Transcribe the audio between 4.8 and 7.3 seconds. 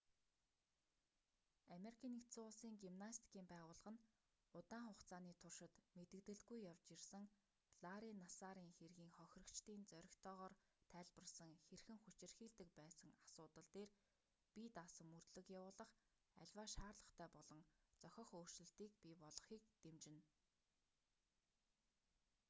хугацааны туршид мэдэгдэлгүй явж ирсэн